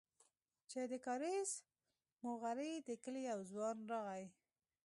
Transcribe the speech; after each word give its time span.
چې 0.69 0.81
د 0.91 0.93
کاريز 1.05 1.51
موغري 2.23 2.73
د 2.87 2.89
کلي 3.03 3.21
يو 3.31 3.39
ځوان 3.51 3.77
راغى. 3.91 4.25